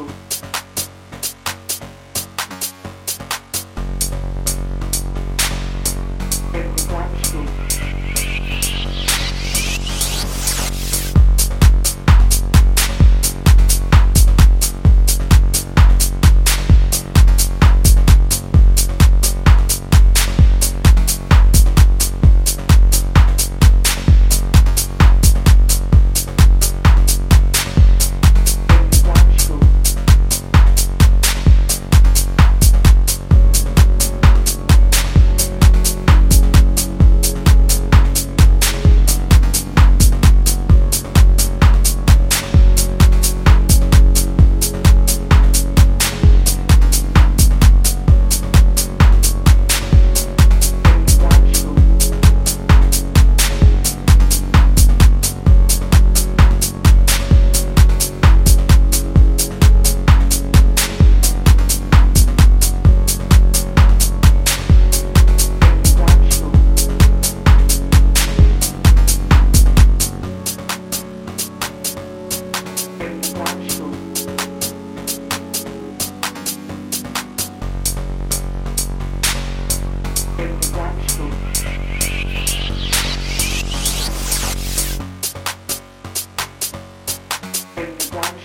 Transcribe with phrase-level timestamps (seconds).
[0.00, 0.29] assunto.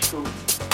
[0.06, 0.65] school.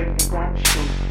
[0.00, 1.09] Grand School.